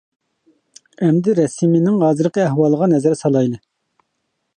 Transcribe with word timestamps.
ئەمدى 1.07 1.35
رەسىمنىڭ 1.39 1.99
ھازىرقى 2.05 2.43
ئەھۋالىغا 2.45 2.89
نەزەر 2.95 3.19
سالايلى. 3.21 3.61